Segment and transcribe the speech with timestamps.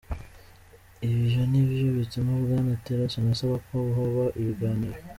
[1.09, 4.99] Ivyo ni vyo bituma Bwana Tillerson asaba ko hoba ibiganiro.